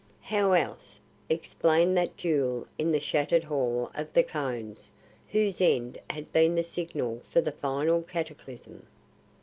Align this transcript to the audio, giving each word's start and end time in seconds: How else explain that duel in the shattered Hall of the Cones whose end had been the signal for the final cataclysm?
How 0.23 0.53
else 0.53 0.99
explain 1.29 1.93
that 1.93 2.17
duel 2.17 2.65
in 2.79 2.91
the 2.91 2.99
shattered 2.99 3.43
Hall 3.43 3.91
of 3.93 4.11
the 4.13 4.23
Cones 4.23 4.91
whose 5.29 5.61
end 5.61 5.99
had 6.09 6.33
been 6.33 6.55
the 6.55 6.63
signal 6.63 7.21
for 7.29 7.39
the 7.39 7.51
final 7.51 8.01
cataclysm? 8.01 8.87